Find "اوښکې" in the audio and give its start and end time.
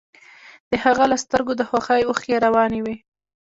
2.05-2.35